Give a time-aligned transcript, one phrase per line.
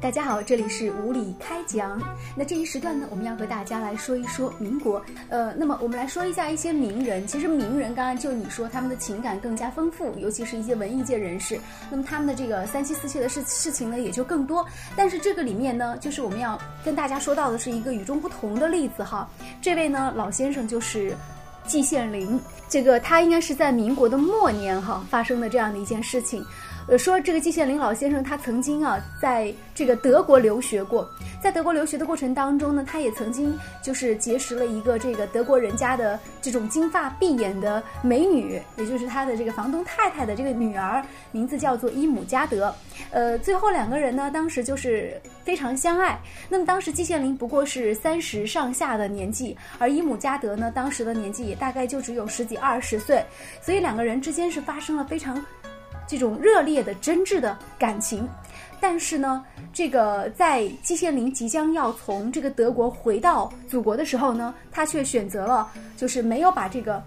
[0.00, 2.00] 大家好，这里是无理开讲。
[2.36, 5.02] 那这一时段呢，我们要和大家来说一说民国。
[5.28, 7.26] 呃，那么我们来说一下一些名人。
[7.26, 11.58] 其实名人，刚刚就你说他们的情感更加丰富，尤其是一些文艺界人士，
[11.90, 14.64] 那么他们的这个三妻四妾的事事情呢也就更多。
[14.94, 19.28] 但是这个里面呢，就是我们要跟大家说到的是一个与众不同的例子哈。
[19.60, 21.12] 这位呢老先生就是
[21.66, 22.38] 季羡林，
[22.68, 26.44] 这个他应该是在民国的末年哈发生的这样的一件事情。
[26.88, 31.06] 呃，说这个季羡林老先生，他曾经啊，在这个德国留学过，
[31.42, 42.74] 在德国留学的过程当中呢，他也曾经就是结识了一个这个德国人家的这种金发碧眼的美女，也就是他的这个房东太太的这个女儿，名字叫做伊姆加德。
[43.10, 46.18] 呃，最后两个人呢，当时就是非常相爱。
[46.48, 53.22] 那么当时季羡林不过是三十上下的年纪，而伊姆加德呢，当时的年纪也大概就只有十几二十岁，
[53.60, 55.44] 所以两个人之间是发生了非常。
[56.08, 58.26] 这种热烈的、真挚的感情，
[58.80, 67.02] 但是呢，这个在季羡林即将要从这个德国回到祖国的时候呢，他却选择了就是没有把这个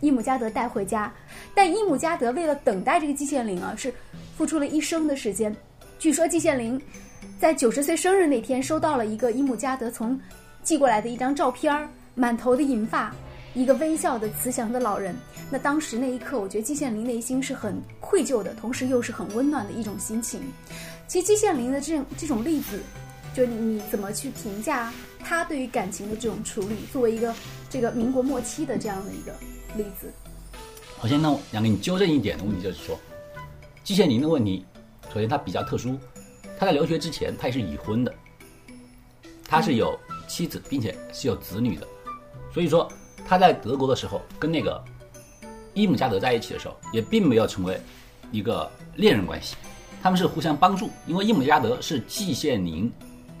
[0.00, 1.12] 伊姆加德带回家。
[1.54, 3.92] 但伊姆加德为了等待这个季羡林啊，是
[4.36, 5.54] 付出了一生的时间。
[5.98, 6.80] 据说季羡林
[7.38, 10.18] 在九十岁生日那天收到了一个伊姆加德从
[10.62, 13.14] 寄过来的一张照片儿，满头的银发。
[13.56, 15.16] 一个微笑的慈祥的老人，
[15.50, 20.42] 那当时那一刻，我觉得季羡林内心是很愧疚的，同时又是很温暖的一种心情。
[21.08, 22.78] 其实季羡林的这这种例子，
[23.34, 26.76] 就你你怎么去评价他对于感情的这种处理？
[26.92, 27.34] 作为一个
[27.70, 29.34] 这个民国末期的这样的一个
[29.74, 30.12] 例子，
[31.00, 33.00] 首先呢，想给你纠正一点的问题就是说，
[33.82, 34.66] 季羡林的问题，
[35.14, 35.98] 首先他比较特殊，
[36.58, 38.14] 他在留学之前他也是已婚的，
[39.48, 41.88] 他是有妻子并且是有子女的，
[42.52, 42.86] 所以说。
[43.28, 44.82] 他在德国的时候，跟那个
[45.74, 47.80] 伊姆加德在一起的时候，也并没有成为
[48.30, 49.56] 一个恋人关系，
[50.02, 50.90] 他们是互相帮助。
[51.06, 52.90] 因为伊姆加德是季羡林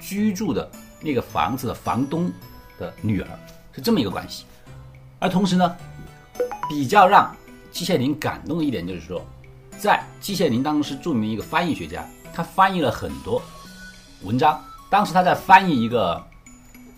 [0.00, 0.68] 居住的
[1.00, 2.30] 那个房子的房东
[2.78, 3.28] 的女儿，
[3.72, 4.44] 是这么一个关系。
[5.18, 5.76] 而同时呢，
[6.68, 7.34] 比较让
[7.70, 9.24] 季羡林感动的一点就是说，
[9.78, 13.40] 在季羡林当时著名一个翻译学家，他翻译了很多
[14.22, 14.62] 文章。
[14.90, 16.22] 当时他在翻译一个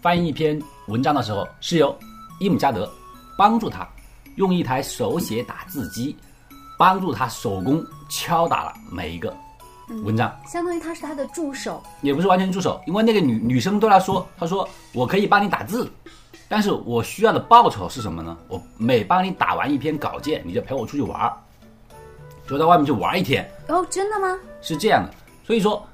[0.03, 1.97] 翻译一篇文章的时候，是由
[2.38, 2.91] 伊姆加德
[3.37, 3.87] 帮助他
[4.37, 6.16] 用一台手写打字机，
[6.78, 9.37] 帮助他手工敲打了每一个
[10.04, 15.91] 文章，相当于他是他的助手，也不是完全助手，因为那个女女生对他说：“他说我可以帮你打字，
[16.48, 18.37] 但是我需要的报酬是什么呢？
[18.48, 21.32] 我每帮你打完一篇稿件，你就陪我出去玩儿，
[22.47, 24.38] 就在外面去玩一天。”哦，真的吗？
[24.60, 25.12] 是这样的，
[25.44, 25.84] 所以说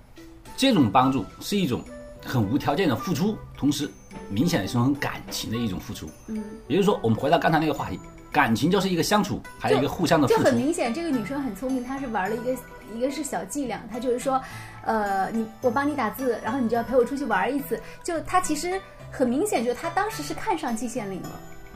[0.56, 1.83] 这种帮助是一种
[2.27, 3.91] 很无条件的付出，同时。
[4.31, 7.99] 明显的是很感情的一种付出，嗯，也就是说，我们回到刚才那个话题，
[8.33, 10.41] 感情就是一个相处，还有一个互相的付出。
[10.41, 12.53] 就很明显，这个女生很聪明，她是玩了一个，
[12.97, 14.41] 一个是小伎俩，她就是说，
[14.84, 17.81] 呃，你我帮你打字，然后你就要陪我出去玩一次。
[18.03, 18.81] 就她其实
[19.11, 21.31] 很明显，就是她当时是看上季羡林了。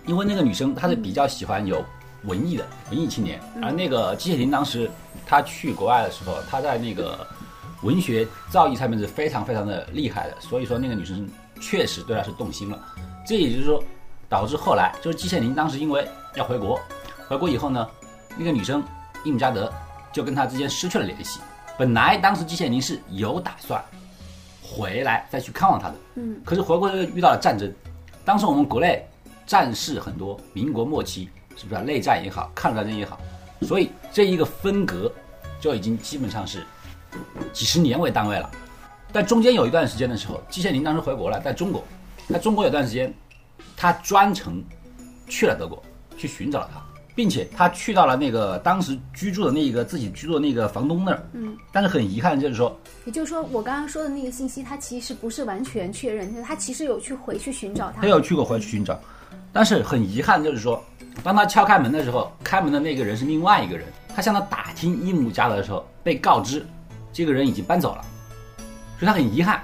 [0.07, 1.85] 因为那个女生她是比较喜欢有
[2.25, 4.91] 文艺的文艺青年，而那个季羡林当时
[5.27, 7.27] 他去国外的时候，他在那个
[7.83, 11.29] 文学造诣上面是非常非常的厉害的，所以说那个女生。
[11.61, 12.79] 确实对他是动心了，
[13.27, 13.83] 这也就是说，
[14.29, 16.81] 导致后来就是季羡林当时因为要回国，
[17.29, 17.87] 回国以后呢，
[18.37, 18.83] 那个女生
[19.25, 19.73] 伊姆加德
[20.13, 21.41] 就跟他之间失去了联系。
[21.79, 23.83] 本来当时季羡林是有打算
[24.63, 27.73] 回来再去看望他的，嗯，可是回国又遇到了战争。
[28.25, 29.07] 当时我们国内
[29.47, 33.19] 战事很多，民国末期是不是内战也好，抗日战争也好，
[33.63, 35.11] 所以这一个分隔
[35.61, 36.67] 就已经基本上是
[37.53, 38.51] 几十年为单位了。
[39.13, 41.83] 但中间有一段时间的时候，季羡林当时回国了，在中国，
[42.29, 43.13] 在中国有段时间，
[43.77, 44.63] 他专程
[45.29, 45.83] 去了德国，
[46.17, 46.81] 去寻找了他，
[47.15, 51.27] 并且他去到了那个当时居住的那个自己居住的那个房东那儿。
[51.33, 51.57] 嗯。
[51.73, 58.03] 但是很遗憾，就是说，也就是说，我刚刚说的那个信息，他其实不是完全确认，他他其实有去回去寻找他。
[58.03, 59.01] 他有去过回去寻找，
[59.53, 60.85] 但是很遗憾，就是说，
[61.23, 63.87] 当他敲开门的时候，开门的那个人是另外一个人。
[64.15, 66.67] 他向他打听伊姆家的时候，被告知，
[67.13, 68.05] 这个人已经搬走了。
[68.99, 69.63] 所以他很遗憾，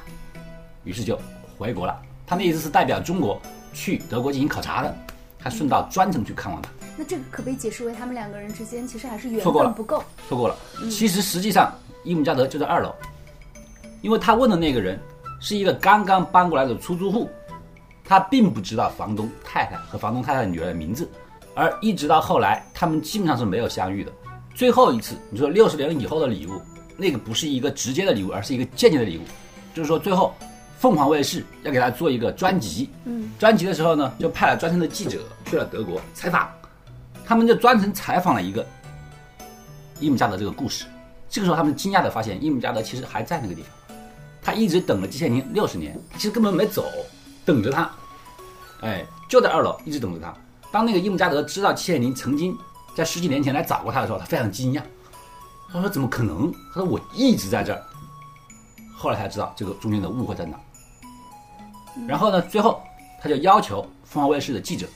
[0.84, 1.18] 于是就
[1.58, 2.00] 回国了。
[2.24, 3.40] 他那意思是代表中国
[3.72, 4.96] 去德国进行考察的，
[5.40, 6.70] 还顺道专程去看望他。
[6.96, 10.04] 那这个可被解释为他们两个人之间其实还是缘分不够。
[10.28, 10.56] 错过了。
[10.88, 11.72] 其实实际上
[12.04, 12.94] 伊姆加德就在二楼，
[14.02, 14.96] 因为他问的那个人
[15.40, 17.28] 是一个刚刚搬过来的出租户，
[18.04, 21.10] 他并不知道房东太太和房东太太女儿的名字，
[21.54, 24.12] 而一直到后来他们基本上是没有相遇的。
[24.54, 26.62] 最后一次，你说六十年以后的礼物。
[26.96, 29.22] 那个不是一个直接的礼物，而是一个间接的礼物，
[29.74, 30.34] 就是说最后，
[30.78, 36.48] 凤凰卫视要给他做一个专辑，嗯，专辑的时候呢，就派了专程的记者去了德国采访，
[37.24, 38.64] 他们就专程采访了一个
[40.00, 40.84] 伊姆加德这个故事。
[41.28, 43.96] 这个时候，他们惊讶的发现，伊姆加德其实还在那个地方，
[44.40, 46.86] 他一直等了季羡林六十年，其实根本没走，
[47.44, 47.90] 等着他，
[48.82, 50.32] 哎，就在二楼一直等着他。
[50.70, 52.56] 当那个伊姆加德知道季羡林曾经
[52.94, 54.82] 在十几年前来找过他的时候，他非常惊讶，
[55.72, 57.82] 他说：“怎么可能？”他说：“我一直在这儿。”
[58.96, 60.58] 后来才知道这个中间的误会在哪。
[62.08, 62.82] 然后呢，最后
[63.20, 64.86] 他就要求凤凰卫视的记者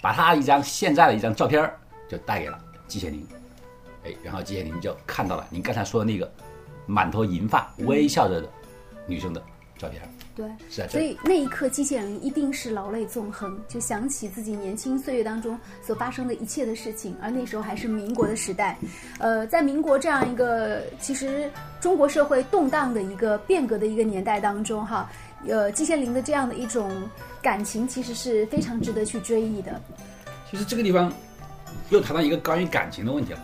[0.00, 1.70] 把他一张现在的一张照片
[2.08, 3.26] 就带给了季羡林，
[4.04, 6.30] 哎，然后季羡林就看到了您刚才说的那个
[6.86, 8.48] 满头银发、微笑着的
[9.06, 9.42] 女生的
[9.78, 10.02] 照片。
[10.40, 18.78] 对，所以那一刻，季羡林一定是老泪纵横，就想起自己年轻岁月当中所发生的一切的事情，而那时候还是民国的时代，
[19.18, 21.50] 呃，在民国这样一个其实
[21.80, 25.10] 中国社会动荡的一个变革的一个年代当中，哈，
[25.46, 26.90] 呃，季羡林的这样的一种
[27.42, 29.80] 感情，其实是非常值得去追忆的。
[30.50, 31.12] 其实这个地方
[31.90, 33.40] 又谈到一个关于感情的问题了。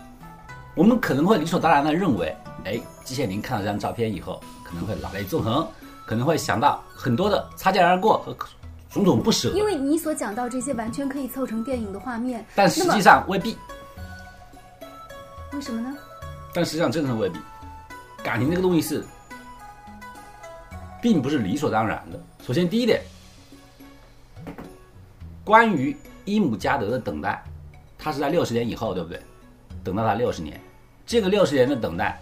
[0.75, 5.67] 我们可能会理所当然的认为，哎，季羡林看到这张照片以后，可能会老泪纵横，
[6.07, 8.35] 可能会想到很多的擦肩而过和
[8.89, 9.49] 种种不舍。
[9.49, 13.57] 因为你所讲到这些，完全可以凑成电影的画面，但实际上未必。
[15.51, 15.97] 为什么呢？
[16.53, 17.37] 但实际上真的是未必。
[18.23, 19.03] 感情这个东西是，
[21.01, 22.17] 并不是理所当然的。
[22.41, 23.01] 首先，第一点，
[25.43, 27.43] 关于伊姆加德的等待，
[27.97, 29.21] 他是在六十年以后，对不对？
[29.83, 30.57] 等到他六十年，
[31.05, 32.17] 这个六十年的等待，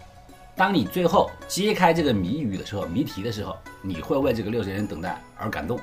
[0.56, 5.78] 当你最后揭开这个谜语的时候，谜题的时候，你会为这个六十年等待而感动。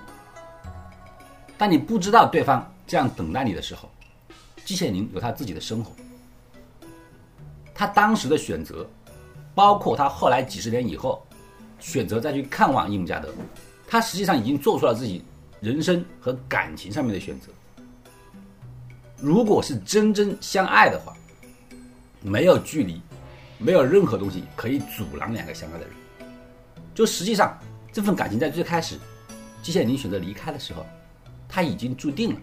[1.59, 3.91] 当你不知道对方这样等待你的时候，
[4.65, 5.93] 季羡林有他自己的生活，
[7.75, 8.89] 他当时的选择，
[9.55, 11.23] 包括他后来几十年以后
[11.79, 13.29] 选择再去看望伊姆加德，
[13.87, 15.23] 他实际上已经做出了自己
[15.61, 17.49] 人生和感情上面的选择。
[19.21, 21.15] 如果是真正相爱的话，
[22.23, 23.01] 没有距离，
[23.65, 25.95] 没有任何东西可以阻拦两个相爱的人。
[26.95, 27.57] 就实际上，
[27.93, 28.99] 这份感情在最开始，
[29.63, 30.85] 季羡林选择离开的时候，
[31.49, 32.37] 他已经注定了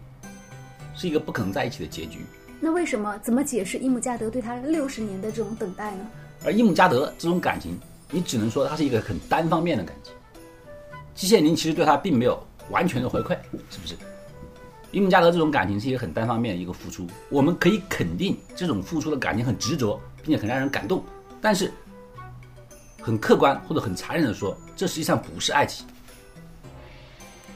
[0.95, 2.19] 是一个不可能在一起的结局。
[2.61, 3.17] 那为什么？
[3.19, 6.07] 怎么解释伊姆加德对他六十年的这种等待呢？
[6.45, 7.77] 而伊姆加德这种感情，
[8.11, 10.13] 你只能说他是一个很单方面的感情。
[11.13, 13.37] 季羡林其实对他并没有完全的回馈，
[13.69, 13.95] 是不是？
[14.91, 21.03] 伊姆加德这种感情是一个很单方面的一个付出，我们可以肯定这种付出的感情很执着，并且很让人感动。
[21.41, 21.71] 但是，
[23.01, 25.85] 很客观或者很残忍的说，这实际上不是爱情。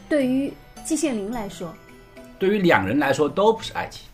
[0.07, 0.53] 对于
[0.85, 1.73] 季羡林来说，
[2.39, 4.07] 对于两人来说都不是爱情。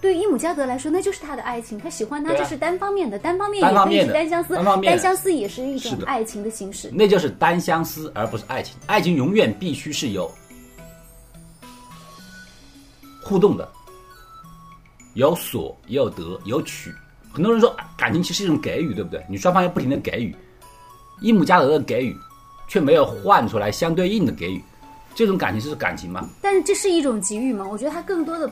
[0.00, 6.90] 对于伊姆加德来说，那就是他的爱情，他喜欢他，对啊这是单方面的，单方面也可以单方面的是单相思，单方面的相思也是一种爱情的形式。
[6.92, 8.76] 那就是单相思，而不是爱情。
[8.86, 10.30] 爱情永远必须是有
[13.22, 13.68] 互动的，
[15.14, 16.94] 有所也有得有取。
[17.36, 19.22] 很多人说感情其实是一种给予，对不对？
[19.28, 20.34] 你双方要不停的给予，
[21.20, 22.16] 一母加德的给予
[22.66, 24.58] 却没有换出来相对应的给予，
[25.14, 26.26] 这种感情是感情吗？
[26.40, 27.68] 但是这是一种给予吗？
[27.70, 28.50] 我觉得它更多的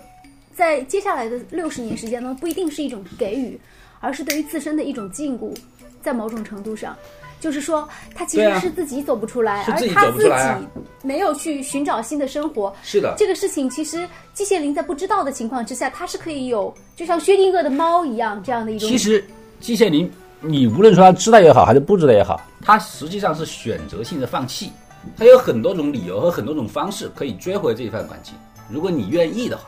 [0.55, 3.59] 在接下来的六十年时间呢，不一定是一种给予，
[4.05, 5.56] 而是对于自身的一种禁锢，
[6.03, 6.97] 在某种程度上。
[7.41, 10.69] 就是说，他其实是自己走不出来，而他自己
[11.03, 12.75] 没有去寻找新的生活。
[12.83, 18.89] 是的这个事情其实季羡林在不知道的情况之下，他是可以有就像薛定谔的猫一样这样的一种。
[18.89, 19.23] 其实
[19.61, 24.70] 季羡林，你无论说他知道也好，还是不知道也好，他实际上是选择性的放弃。
[25.15, 28.34] 他有很多种理由和很多种方式可以追回这一份感情，
[28.70, 29.65] 如果你愿意的话，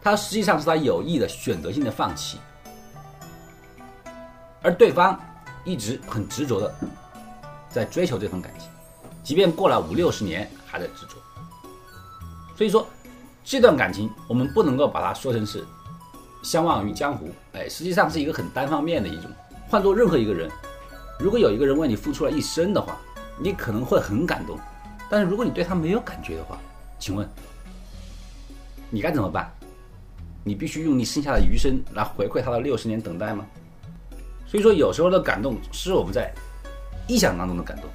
[0.00, 2.38] 他实际上是他有意的选择性的放弃，
[4.62, 5.18] 而对方
[5.64, 6.74] 一直很执着的
[7.70, 8.68] 在追求这份感情，
[9.22, 11.16] 即便过了五六十年还在执着。
[12.56, 12.86] 所以说，
[13.44, 15.64] 这段感情我们不能够把它说成是
[16.42, 19.30] 相忘于江湖，哎，实际上是一个很单方面的一种。
[19.68, 20.50] 换做任何一个人，
[21.20, 22.96] 如果有一个人为你付出了一生的话，
[23.38, 24.58] 你可能会很感动。
[25.10, 26.58] 但是如果你对他没有感觉的话，
[26.98, 27.28] 请问
[28.90, 29.50] 你该怎么办？
[30.42, 33.46] 你必须用你剩下的余生来回馈他的六十年等待吗？
[34.48, 36.32] 所以说，有时候的感动是我们在
[37.06, 37.90] 臆想当中的感动，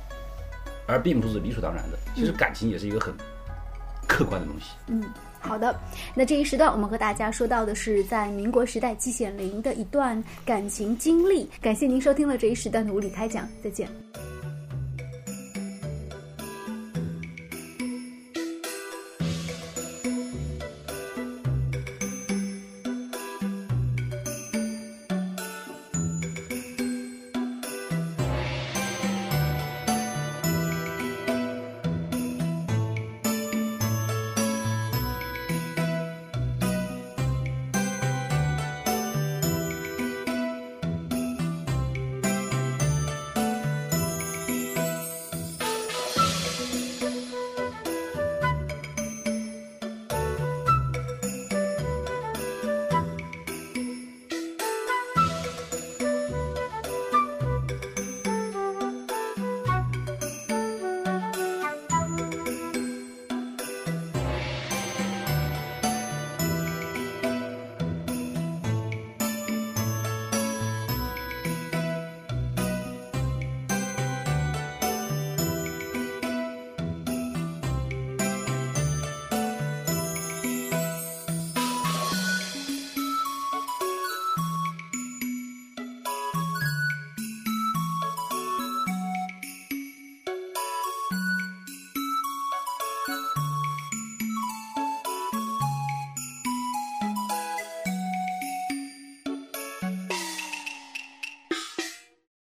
[0.86, 1.98] 而并不是理所当然的。
[2.16, 3.12] 其实感情也是一个很
[4.08, 4.68] 客观的东西。
[4.86, 5.04] 嗯，
[5.40, 5.76] 好的。
[6.14, 11.50] 那这一时段我们和大家说到的是在民国时代季羡林的一段感情经历。
[11.60, 13.90] 感谢您收听了这一时段的无理开讲，再见。